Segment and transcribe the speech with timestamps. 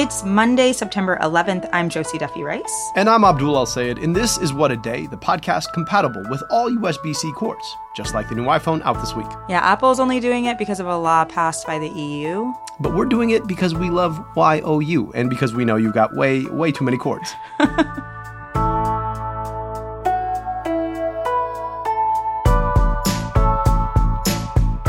[0.00, 1.68] It's Monday, September 11th.
[1.74, 2.90] I'm Josie Duffy Rice.
[2.96, 6.42] And I'm Abdul El Sayed, and this is What a Day, the podcast compatible with
[6.50, 9.26] all USB C cords, just like the new iPhone out this week.
[9.46, 12.50] Yeah, Apple's only doing it because of a law passed by the EU.
[12.80, 16.46] But we're doing it because we love YOU and because we know you've got way,
[16.46, 17.34] way too many cords.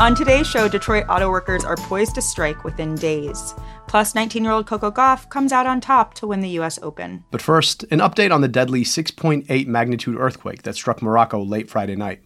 [0.02, 3.54] On today's show, Detroit auto workers are poised to strike within days.
[3.86, 6.76] Plus, 19 year old Coco Gauff comes out on top to win the U.S.
[6.82, 7.22] Open.
[7.30, 11.94] But first, an update on the deadly 6.8 magnitude earthquake that struck Morocco late Friday
[11.94, 12.20] night.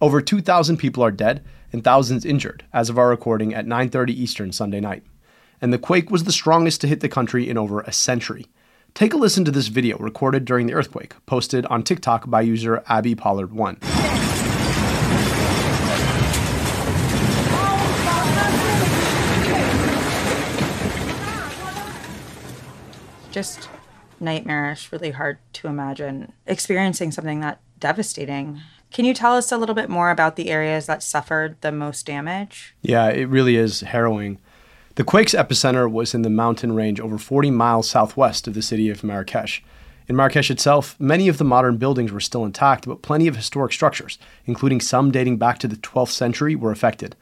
[0.00, 4.52] Over 2,000 people are dead and thousands injured as of our recording at 9:30 Eastern
[4.52, 5.02] Sunday night.
[5.60, 8.46] And the quake was the strongest to hit the country in over a century.
[8.94, 12.84] Take a listen to this video recorded during the earthquake, posted on TikTok by user
[12.86, 14.05] Abby Pollard1.
[23.36, 23.68] Just
[24.18, 28.62] nightmarish, really hard to imagine experiencing something that devastating.
[28.90, 32.06] Can you tell us a little bit more about the areas that suffered the most
[32.06, 32.74] damage?
[32.80, 34.38] Yeah, it really is harrowing.
[34.94, 38.88] The quake's epicenter was in the mountain range over 40 miles southwest of the city
[38.88, 39.62] of Marrakesh.
[40.08, 43.74] In Marrakesh itself, many of the modern buildings were still intact, but plenty of historic
[43.74, 47.14] structures, including some dating back to the 12th century, were affected.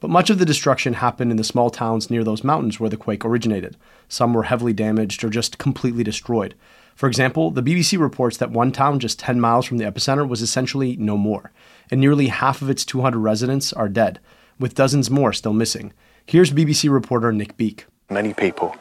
[0.00, 2.96] But much of the destruction happened in the small towns near those mountains where the
[2.96, 3.76] quake originated.
[4.08, 6.54] Some were heavily damaged or just completely destroyed.
[6.96, 10.42] For example, the BBC reports that one town just 10 miles from the epicenter was
[10.42, 11.52] essentially no more,
[11.90, 14.20] and nearly half of its 200 residents are dead,
[14.58, 15.92] with dozens more still missing.
[16.26, 17.86] Here's BBC reporter Nick Beake.
[18.10, 18.76] Many people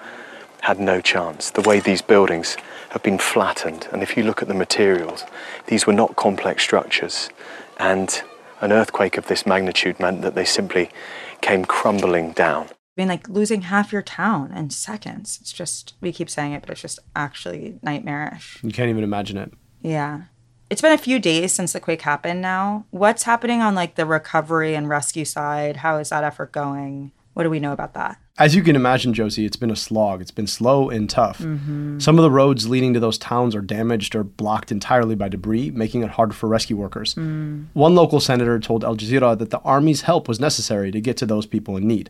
[0.61, 1.51] had no chance.
[1.51, 2.57] The way these buildings
[2.89, 5.23] have been flattened, and if you look at the materials,
[5.67, 7.29] these were not complex structures,
[7.77, 8.21] and
[8.61, 10.89] an earthquake of this magnitude meant that they simply
[11.41, 12.67] came crumbling down.
[12.67, 15.39] I mean, like losing half your town in seconds.
[15.41, 18.59] It's just, we keep saying it, but it's just actually nightmarish.
[18.61, 19.53] You can't even imagine it.
[19.81, 20.23] Yeah.
[20.69, 22.85] It's been a few days since the quake happened now.
[22.91, 25.77] What's happening on like the recovery and rescue side?
[25.77, 27.11] How is that effort going?
[27.39, 28.19] What do we know about that?
[28.37, 30.19] As you can imagine, Josie, it's been a slog.
[30.19, 31.39] It's been slow and tough.
[31.39, 31.99] Mm-hmm.
[31.99, 35.71] Some of the roads leading to those towns are damaged or blocked entirely by debris,
[35.71, 37.15] making it hard for rescue workers.
[37.15, 37.67] Mm.
[37.71, 41.25] One local senator told Al Jazeera that the army's help was necessary to get to
[41.25, 42.09] those people in need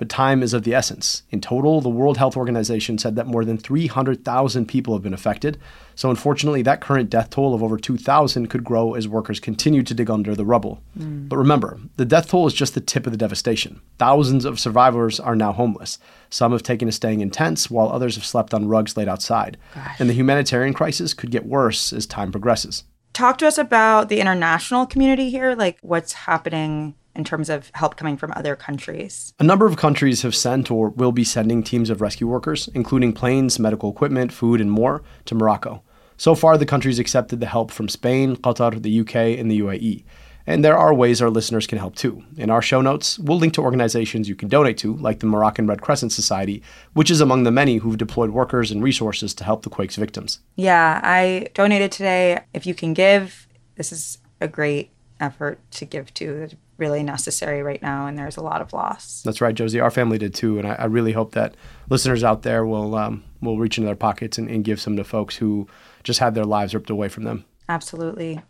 [0.00, 1.24] but time is of the essence.
[1.30, 5.58] In total, the World Health Organization said that more than 300,000 people have been affected.
[5.94, 9.92] So, unfortunately, that current death toll of over 2,000 could grow as workers continue to
[9.92, 10.82] dig under the rubble.
[10.98, 11.28] Mm.
[11.28, 13.82] But remember, the death toll is just the tip of the devastation.
[13.98, 15.98] Thousands of survivors are now homeless.
[16.30, 19.58] Some have taken to staying in tents, while others have slept on rugs laid outside.
[19.74, 20.00] Gosh.
[20.00, 22.84] And the humanitarian crisis could get worse as time progresses.
[23.12, 27.96] Talk to us about the international community here, like what's happening in terms of help
[27.96, 29.34] coming from other countries?
[29.38, 33.12] A number of countries have sent or will be sending teams of rescue workers, including
[33.12, 35.82] planes, medical equipment, food, and more, to Morocco.
[36.16, 40.04] So far, the countries accepted the help from Spain, Qatar, the UK, and the UAE.
[40.46, 42.24] And there are ways our listeners can help too.
[42.36, 45.66] In our show notes, we'll link to organizations you can donate to, like the Moroccan
[45.66, 46.62] Red Crescent Society,
[46.92, 50.40] which is among the many who've deployed workers and resources to help the quake's victims.
[50.56, 52.40] Yeah, I donated today.
[52.52, 56.48] If you can give, this is a great effort to give to
[56.80, 59.22] really necessary right now, and there's a lot of loss.
[59.22, 59.80] That's right, Josie.
[59.80, 61.54] Our family did too, and I, I really hope that
[61.88, 65.04] listeners out there will um, will reach into their pockets and, and give some to
[65.04, 65.68] folks who
[66.02, 67.44] just had their lives ripped away from them.
[67.68, 68.40] Absolutely.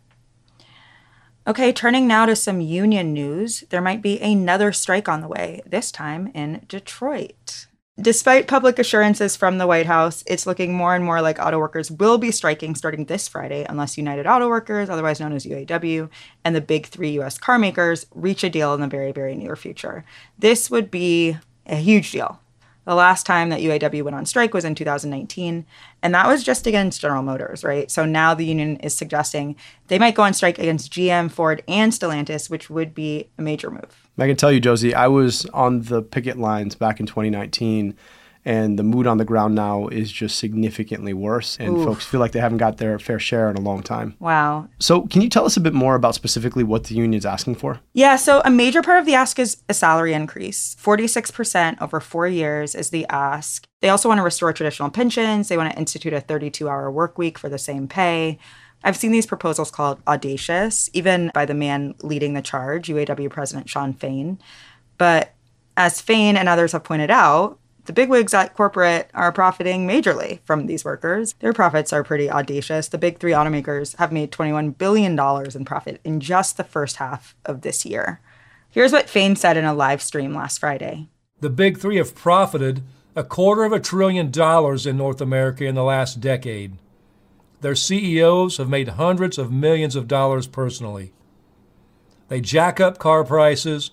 [1.47, 3.63] Okay, turning now to some union news.
[3.69, 7.65] There might be another strike on the way, this time in Detroit.
[8.01, 11.91] Despite public assurances from the White House, it's looking more and more like auto workers
[11.91, 16.09] will be striking starting this Friday unless United Auto Workers, otherwise known as UAW,
[16.43, 19.55] and the big three US car makers reach a deal in the very, very near
[19.55, 20.03] future.
[20.39, 22.39] This would be a huge deal.
[22.85, 25.63] The last time that UAW went on strike was in 2019,
[26.01, 27.91] and that was just against General Motors, right?
[27.91, 29.55] So now the union is suggesting
[29.89, 33.69] they might go on strike against GM, Ford, and Stellantis, which would be a major
[33.69, 34.00] move.
[34.17, 37.95] I can tell you, Josie, I was on the picket lines back in 2019
[38.43, 41.85] and the mood on the ground now is just significantly worse and Oof.
[41.85, 44.15] folks feel like they haven't got their fair share in a long time.
[44.19, 44.67] Wow.
[44.79, 47.55] So can you tell us a bit more about specifically what the union is asking
[47.55, 47.79] for?
[47.93, 50.75] Yeah so a major part of the ask is a salary increase.
[50.81, 53.67] 46% over four years is the ask.
[53.81, 55.47] They also want to restore traditional pensions.
[55.47, 58.39] They want to institute a 32 hour work week for the same pay
[58.83, 63.69] I've seen these proposals called audacious, even by the man leading the charge, UAW President
[63.69, 64.39] Shawn Fain.
[64.97, 65.33] But
[65.77, 70.67] as Fain and others have pointed out, the bigwigs at corporate are profiting majorly from
[70.67, 71.33] these workers.
[71.39, 72.87] Their profits are pretty audacious.
[72.87, 75.19] The big three automakers have made $21 billion
[75.55, 78.21] in profit in just the first half of this year.
[78.69, 82.83] Here's what Fain said in a live stream last Friday The big three have profited
[83.15, 86.77] a quarter of a trillion dollars in North America in the last decade.
[87.61, 91.13] Their CEOs have made hundreds of millions of dollars personally.
[92.27, 93.91] They jack up car prices,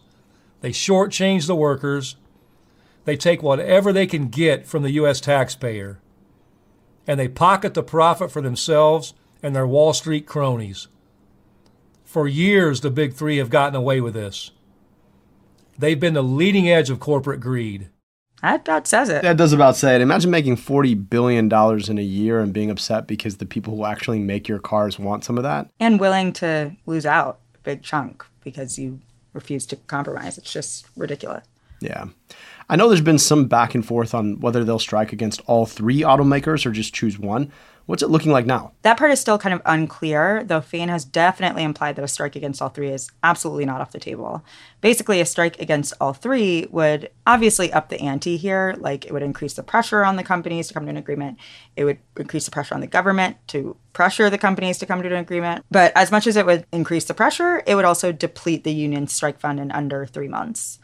[0.61, 2.17] they shortchange the workers,
[3.05, 5.21] they take whatever they can get from the U.S.
[5.21, 6.01] taxpayer,
[7.07, 10.89] and they pocket the profit for themselves and their Wall Street cronies.
[12.05, 14.51] For years, the Big Three have gotten away with this.
[15.79, 17.91] They've been the leading edge of corporate greed.
[18.43, 19.23] That about says it.
[19.23, 20.01] That does about say it.
[20.01, 23.85] Imagine making forty billion dollars in a year and being upset because the people who
[23.85, 25.69] actually make your cars want some of that.
[25.81, 29.01] And willing to lose out a big chunk because you
[29.33, 30.39] refuse to compromise.
[30.39, 31.45] It's just ridiculous.
[31.81, 32.07] Yeah.
[32.69, 36.01] I know there's been some back and forth on whether they'll strike against all three
[36.01, 37.51] automakers or just choose one.
[37.89, 38.73] What's it looking like now?
[38.83, 42.37] That part is still kind of unclear, though Fain has definitely implied that a strike
[42.37, 44.45] against all three is absolutely not off the table.
[44.83, 48.77] Basically, a strike against all three would obviously up the ante here.
[48.79, 51.39] Like, it would increase the pressure on the companies to come to an agreement.
[51.77, 55.09] It would increase the pressure on the government to pressure the companies to come to
[55.09, 55.65] an agreement.
[55.71, 59.07] But as much as it would increase the pressure, it would also deplete the union
[59.07, 60.79] strike fund in under three months.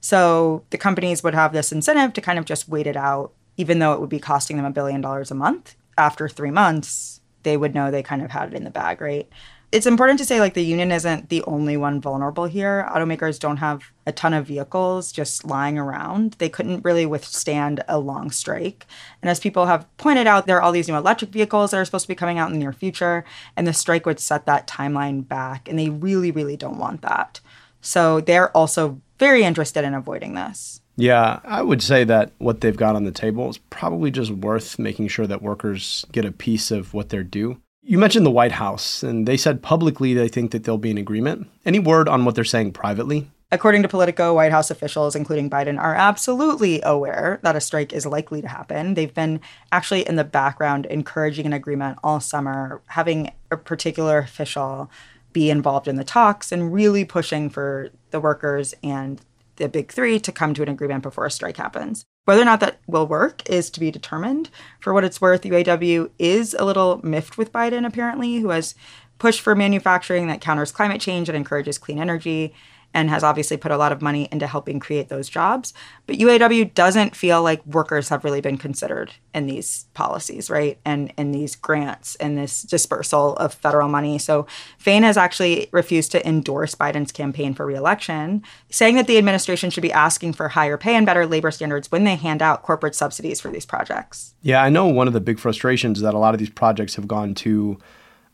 [0.00, 3.78] So the companies would have this incentive to kind of just wait it out, even
[3.78, 5.76] though it would be costing them a billion dollars a month.
[5.98, 9.28] After three months, they would know they kind of had it in the bag, right?
[9.70, 12.88] It's important to say like the union isn't the only one vulnerable here.
[12.90, 16.36] Automakers don't have a ton of vehicles just lying around.
[16.38, 18.86] They couldn't really withstand a long strike.
[19.20, 21.84] And as people have pointed out, there are all these new electric vehicles that are
[21.84, 24.66] supposed to be coming out in the near future, and the strike would set that
[24.66, 25.68] timeline back.
[25.68, 27.40] And they really, really don't want that.
[27.82, 30.80] So they're also very interested in avoiding this.
[30.98, 34.80] Yeah, I would say that what they've got on the table is probably just worth
[34.80, 37.62] making sure that workers get a piece of what they're due.
[37.82, 40.98] You mentioned the White House, and they said publicly they think that there'll be an
[40.98, 41.46] agreement.
[41.64, 43.30] Any word on what they're saying privately?
[43.52, 48.04] According to Politico, White House officials, including Biden, are absolutely aware that a strike is
[48.04, 48.94] likely to happen.
[48.94, 49.40] They've been
[49.70, 54.90] actually in the background encouraging an agreement all summer, having a particular official
[55.32, 59.20] be involved in the talks and really pushing for the workers and
[59.58, 62.04] the big three to come to an agreement before a strike happens.
[62.24, 64.50] Whether or not that will work is to be determined.
[64.80, 68.74] For what it's worth, UAW is a little miffed with Biden, apparently, who has
[69.18, 72.54] pushed for manufacturing that counters climate change and encourages clean energy
[72.94, 75.74] and has obviously put a lot of money into helping create those jobs.
[76.06, 80.78] But UAW doesn't feel like workers have really been considered in these policies, right?
[80.84, 84.18] And in these grants and this dispersal of federal money.
[84.18, 84.46] So
[84.78, 89.82] Fain has actually refused to endorse Biden's campaign for reelection, saying that the administration should
[89.82, 93.40] be asking for higher pay and better labor standards when they hand out corporate subsidies
[93.40, 94.34] for these projects.
[94.42, 96.96] Yeah, I know one of the big frustrations is that a lot of these projects
[96.96, 97.78] have gone to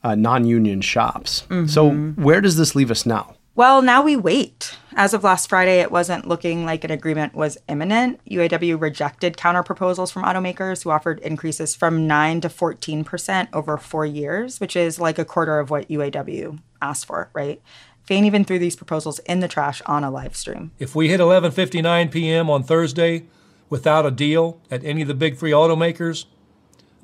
[0.04, 1.46] uh, non union shops.
[1.48, 1.66] Mm-hmm.
[1.66, 3.34] So where does this leave us now?
[3.56, 4.76] Well, now we wait.
[4.96, 8.20] As of last Friday, it wasn't looking like an agreement was imminent.
[8.28, 14.04] UAW rejected counter proposals from automakers who offered increases from 9 to 14% over four
[14.04, 17.62] years, which is like a quarter of what UAW asked for, right?
[18.02, 20.72] Fain even threw these proposals in the trash on a live stream.
[20.80, 22.50] If we hit 11:59 p.m.
[22.50, 23.26] on Thursday
[23.70, 26.24] without a deal at any of the big 3 automakers,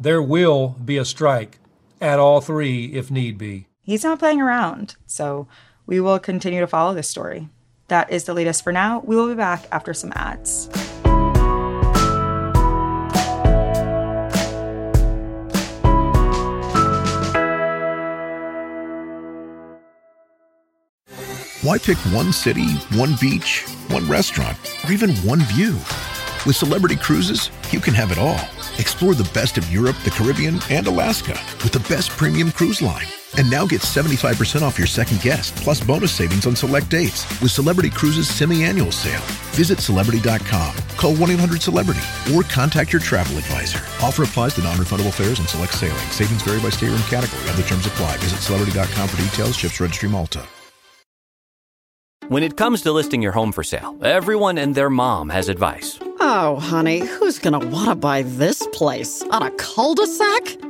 [0.00, 1.60] there will be a strike
[2.00, 3.68] at all 3 if need be.
[3.82, 4.96] He's not playing around.
[5.06, 5.46] So
[5.90, 7.48] we will continue to follow this story.
[7.88, 9.00] That is the latest for now.
[9.00, 10.68] We will be back after some ads.
[21.62, 25.74] Why pick one city, one beach, one restaurant, or even one view?
[26.46, 28.40] With Celebrity Cruises, you can have it all.
[28.78, 33.06] Explore the best of Europe, the Caribbean, and Alaska with the best premium cruise line
[33.36, 37.50] and now get 75% off your second guest, plus bonus savings on select dates with
[37.50, 39.22] Celebrity Cruises semi-annual sale.
[39.52, 43.80] Visit Celebrity.com, call 1-800-CELEBRITY, or contact your travel advisor.
[44.04, 45.98] Offer applies to non-refundable fares and select sailing.
[46.10, 47.48] Savings vary by stateroom category.
[47.50, 48.16] Other terms apply.
[48.18, 49.56] Visit Celebrity.com for details.
[49.56, 50.46] Ships Registry Malta.
[52.28, 55.98] When it comes to listing your home for sale, everyone and their mom has advice.
[56.20, 59.22] Oh, honey, who's going to want to buy this place?
[59.32, 60.69] On a cul-de-sac?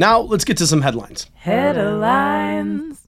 [0.00, 1.28] Now, let's get to some headlines.
[1.34, 3.04] Headlines.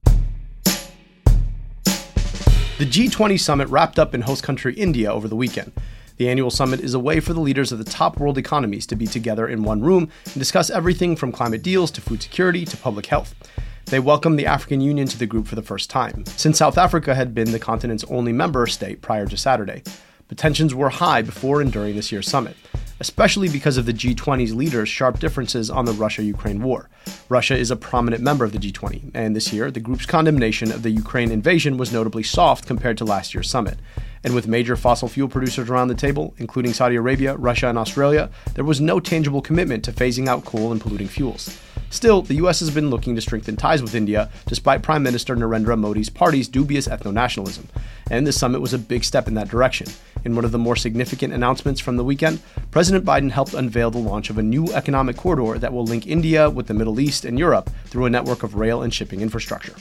[2.79, 5.71] The G20 summit wrapped up in host country India over the weekend.
[6.17, 8.97] The annual summit is a way for the leaders of the top world economies to
[8.97, 12.77] be together in one room and discuss everything from climate deals to food security to
[12.77, 13.37] public health.
[13.85, 17.15] They welcomed the African Union to the group for the first time, since South Africa
[17.15, 19.85] had been the continent's only member state prior to Saturday.
[20.27, 22.57] But tensions were high before and during this year's summit
[23.01, 26.89] especially because of the G20's leaders' sharp differences on the Russia Ukraine war.
[27.29, 30.83] Russia is a prominent member of the G20, and this year, the group's condemnation of
[30.83, 33.79] the Ukraine invasion was notably soft compared to last year's summit.
[34.23, 38.31] And with major fossil fuel producers around the table, including Saudi Arabia, Russia, and Australia,
[38.55, 41.59] there was no tangible commitment to phasing out coal and polluting fuels.
[41.91, 45.77] Still, the US has been looking to strengthen ties with India despite Prime Minister Narendra
[45.77, 47.69] Modi's party's dubious ethno nationalism.
[48.11, 49.89] And this summit was a big step in that direction.
[50.25, 53.99] In one of the more significant announcements from the weekend, President Biden helped unveil the
[53.99, 57.39] launch of a new economic corridor that will link India with the Middle East and
[57.39, 59.75] Europe through a network of rail and shipping infrastructure.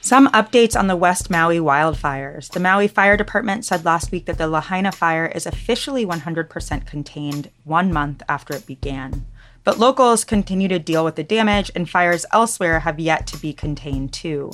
[0.00, 2.48] Some updates on the West Maui wildfires.
[2.50, 7.50] The Maui Fire Department said last week that the Lahaina fire is officially 100% contained
[7.64, 9.26] one month after it began.
[9.66, 13.52] But locals continue to deal with the damage, and fires elsewhere have yet to be
[13.52, 14.52] contained too.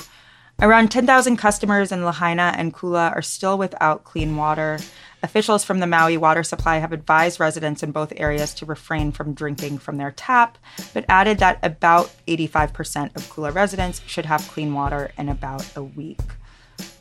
[0.59, 4.79] Around 10,000 customers in Lahaina and Kula are still without clean water.
[5.23, 9.35] Officials from the Maui Water Supply have advised residents in both areas to refrain from
[9.35, 10.57] drinking from their tap,
[10.95, 15.83] but added that about 85% of Kula residents should have clean water in about a
[15.83, 16.21] week.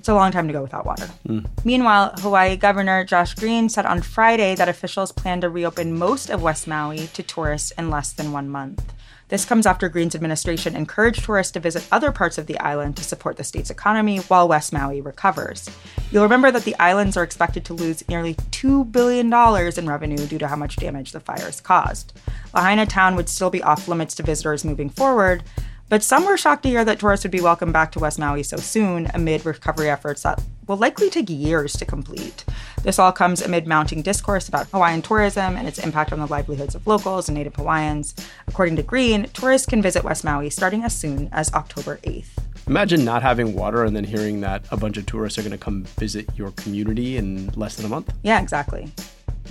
[0.02, 1.08] It's a long time to go without water.
[1.28, 1.46] Mm.
[1.64, 6.42] Meanwhile, Hawaii Governor Josh Green said on Friday that officials plan to reopen most of
[6.42, 8.84] West Maui to tourists in less than one month.
[9.28, 13.04] This comes after Green's administration encouraged tourists to visit other parts of the island to
[13.04, 15.70] support the state's economy while West Maui recovers.
[16.10, 20.40] You'll remember that the islands are expected to lose nearly $2 billion in revenue due
[20.40, 22.20] to how much damage the fires caused.
[22.56, 25.44] Lahaina town would still be off limits to visitors moving forward,
[25.92, 28.44] but some were shocked to hear that tourists would be welcomed back to West Maui
[28.44, 32.46] so soon amid recovery efforts that will likely take years to complete.
[32.84, 36.76] This all comes amid mounting discourse about Hawaiian tourism and its impact on the livelihoods
[36.76, 38.16] of locals and Native Hawaiians.
[38.48, 42.38] According to Green, tourists can visit West Maui starting as soon as October 8th.
[42.68, 45.58] Imagine not having water and then hearing that a bunch of tourists are going to
[45.58, 48.14] come visit your community in less than a month.
[48.24, 48.90] Yeah, exactly.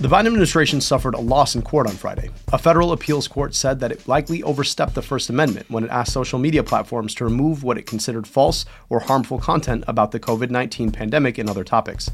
[0.01, 2.31] The Biden administration suffered a loss in court on Friday.
[2.51, 6.11] A federal appeals court said that it likely overstepped the First Amendment when it asked
[6.11, 10.49] social media platforms to remove what it considered false or harmful content about the COVID
[10.49, 12.09] 19 pandemic and other topics.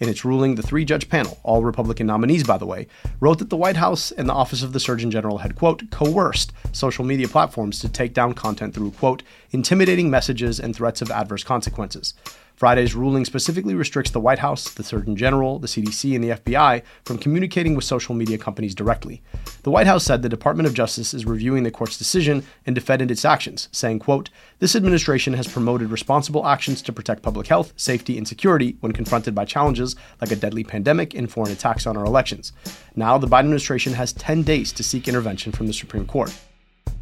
[0.00, 2.88] In its ruling, the three judge panel, all Republican nominees by the way,
[3.20, 6.52] wrote that the White House and the Office of the Surgeon General had, quote, coerced
[6.72, 11.44] social media platforms to take down content through, quote, intimidating messages and threats of adverse
[11.44, 12.14] consequences.
[12.58, 16.82] Friday's ruling specifically restricts the White House, the Surgeon General, the CDC, and the FBI
[17.04, 19.22] from communicating with social media companies directly.
[19.62, 23.12] The White House said the Department of Justice is reviewing the court's decision and defended
[23.12, 28.18] its actions, saying, quote, This administration has promoted responsible actions to protect public health, safety,
[28.18, 32.04] and security when confronted by challenges like a deadly pandemic and foreign attacks on our
[32.04, 32.52] elections.
[32.96, 36.36] Now, the Biden administration has 10 days to seek intervention from the Supreme Court.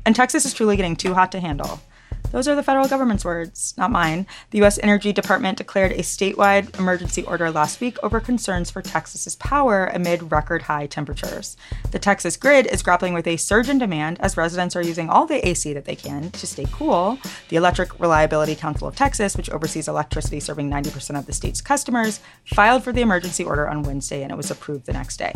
[0.04, 1.80] And Texas is truly getting too hot to handle.
[2.33, 4.26] Those are the federal government's words, not mine.
[4.50, 4.78] The U.S.
[4.83, 10.30] Energy Department declared a statewide emergency order last week over concerns for Texas's power amid
[10.30, 11.56] record high temperatures.
[11.90, 15.26] The Texas grid is grappling with a surge in demand as residents are using all
[15.26, 17.18] the AC that they can to stay cool.
[17.49, 22.21] The Electric Reliability Council of Texas, which oversees electricity serving 90% of the state's customers,
[22.45, 25.33] filed for the emergency order on Wednesday and it was approved the next day.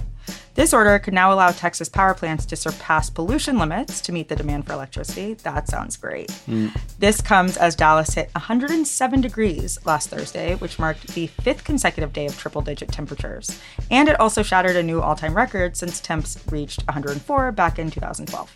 [0.55, 4.37] This order could now allow Texas power plants to surpass pollution limits to meet the
[4.37, 5.35] demand for electricity.
[5.35, 6.29] That sounds great.
[6.47, 6.77] Mm.
[6.99, 12.27] This comes as Dallas hit 107 degrees last Thursday, which marked the fifth consecutive day
[12.27, 13.59] of triple digit temperatures.
[13.91, 17.91] And it also shattered a new all time record since temps reached 104 back in
[17.91, 18.55] 2012.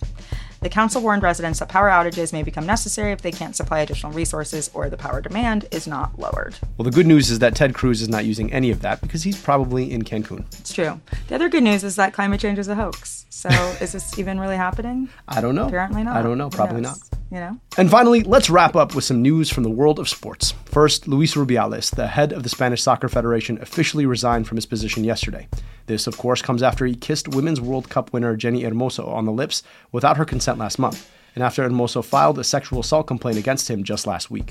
[0.64, 4.12] The council warned residents that power outages may become necessary if they can't supply additional
[4.12, 6.56] resources or the power demand is not lowered.
[6.78, 9.22] Well, the good news is that Ted Cruz is not using any of that because
[9.22, 10.46] he's probably in Cancun.
[10.58, 11.00] It's true.
[11.28, 13.26] The other good news is that climate change is a hoax.
[13.28, 13.48] So
[13.80, 15.10] is this even really happening?
[15.28, 15.66] I don't know.
[15.66, 16.16] Apparently not.
[16.16, 16.48] I don't know.
[16.48, 16.98] Probably not.
[17.30, 17.58] You know?
[17.76, 20.54] And finally, let's wrap up with some news from the world of sports.
[20.66, 25.02] First, Luis Rubiales, the head of the Spanish Soccer Federation, officially resigned from his position
[25.02, 25.48] yesterday.
[25.86, 29.32] This, of course, comes after he kissed Women's World Cup winner Jenni Hermoso on the
[29.32, 31.10] lips without her consent last month.
[31.34, 34.50] and after Hermoso filed a sexual assault complaint against him just last week.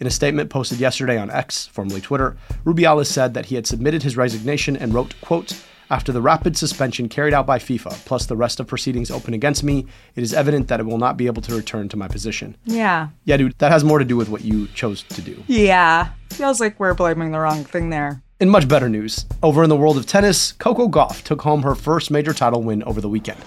[0.00, 4.02] In a statement posted yesterday on X, formerly Twitter, Rubiales said that he had submitted
[4.02, 8.36] his resignation and wrote, quote, after the rapid suspension carried out by FIFA, plus the
[8.36, 11.42] rest of proceedings open against me, it is evident that I will not be able
[11.42, 12.56] to return to my position.
[12.64, 13.08] Yeah.
[13.24, 15.42] Yeah, dude, that has more to do with what you chose to do.
[15.46, 16.10] Yeah.
[16.30, 18.22] Feels like we're blaming the wrong thing there.
[18.40, 21.74] In much better news, over in the world of tennis, Coco Gauff took home her
[21.74, 23.38] first major title win over the weekend.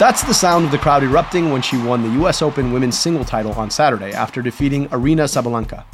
[0.00, 3.24] That's the sound of the crowd erupting when she won the US Open women's single
[3.24, 5.84] title on Saturday after defeating Aryna Sabalenka.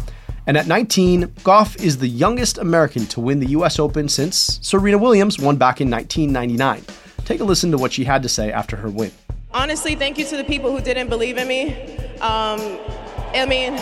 [0.46, 4.96] And at 19, Gauff is the youngest American to win the US Open since Serena
[4.96, 6.82] Williams won back in 1999.
[7.26, 9.12] Take a listen to what she had to say after her win.
[9.52, 11.74] Honestly, thank you to the people who didn't believe in me.
[12.20, 12.78] Um,
[13.34, 13.74] I mean,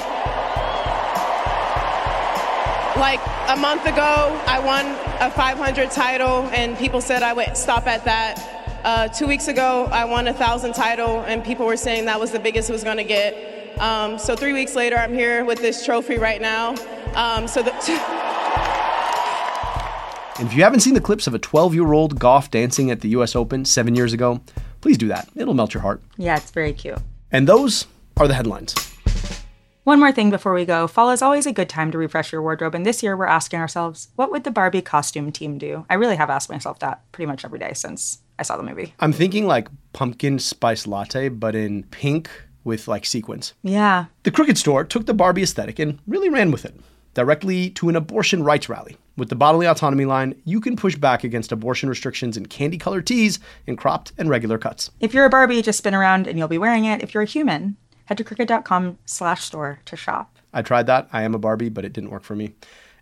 [2.98, 4.84] like a month ago, I won
[5.20, 8.57] a 500 title, and people said I would stop at that.
[8.84, 12.30] Uh, two weeks ago, I won a thousand title, and people were saying that was
[12.30, 13.78] the biggest it was going to get.
[13.80, 16.74] Um, so three weeks later, I'm here with this trophy right now.
[17.14, 17.72] Um, so the
[20.38, 23.00] And if you haven't seen the clips of a 12 year old Gauff dancing at
[23.00, 24.40] the US Open seven years ago,
[24.80, 25.28] please do that.
[25.34, 26.00] It'll melt your heart.
[26.16, 26.98] Yeah, it's very cute.
[27.32, 28.74] And those are the headlines.
[29.82, 30.86] One more thing before we go.
[30.86, 33.58] Fall is always a good time to refresh your wardrobe, and this year we're asking
[33.58, 35.86] ourselves, what would the Barbie costume team do?
[35.88, 38.94] I really have asked myself that pretty much every day since I saw the movie.
[39.00, 42.30] I'm thinking like pumpkin spice latte, but in pink
[42.64, 43.54] with like sequins.
[43.62, 44.06] Yeah.
[44.22, 46.74] The Crooked Store took the Barbie aesthetic and really ran with it,
[47.14, 48.96] directly to an abortion rights rally.
[49.16, 53.06] With the bodily autonomy line, you can push back against abortion restrictions in candy colored
[53.06, 54.90] tees in cropped and regular cuts.
[55.00, 57.02] If you're a Barbie, just spin around and you'll be wearing it.
[57.02, 60.38] If you're a human, head to crooked.com slash store to shop.
[60.52, 61.08] I tried that.
[61.12, 62.54] I am a Barbie, but it didn't work for me.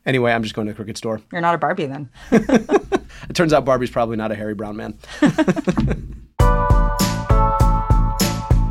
[0.07, 1.21] Anyway, I'm just going to the Crooked Store.
[1.33, 2.09] You're not a Barbie then.
[3.29, 4.99] It turns out Barbie's probably not a Harry Brown man.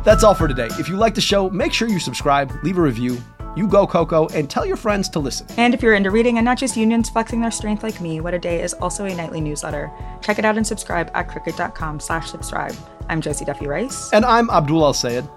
[0.04, 0.68] That's all for today.
[0.78, 3.18] If you like the show, make sure you subscribe, leave a review.
[3.56, 5.46] You go, Coco, and tell your friends to listen.
[5.56, 8.34] And if you're into reading and not just unions flexing their strength like me, What
[8.34, 9.90] a Day is also a nightly newsletter.
[10.20, 12.76] Check it out and subscribe at crooked.com slash subscribe.
[13.08, 14.12] I'm Josie Duffy Rice.
[14.12, 15.28] And I'm Abdul El Sayed.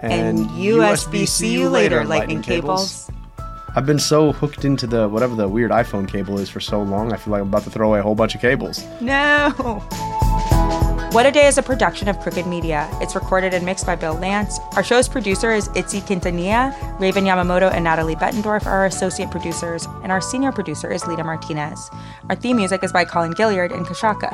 [0.00, 3.10] And USB see you later, lightning cables.
[3.76, 7.12] I've been so hooked into the whatever the weird iPhone cable is for so long,
[7.12, 8.84] I feel like I'm about to throw away a whole bunch of cables.
[9.00, 9.50] No.
[11.10, 12.88] What a Day is a production of Crooked Media.
[13.00, 14.60] It's recorded and mixed by Bill Lance.
[14.76, 17.00] Our show's producer is Itzel Quintanilla.
[17.00, 21.24] Raven Yamamoto and Natalie Bettendorf are our associate producers, and our senior producer is Lita
[21.24, 21.90] Martinez.
[22.28, 24.30] Our theme music is by Colin Gilliard and Kashaka.